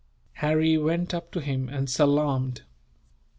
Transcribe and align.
]Harry 0.41 0.79
went 0.79 1.13
up 1.13 1.29
to 1.31 1.39
him, 1.39 1.69
and 1.69 1.87
salaamed. 1.87 2.63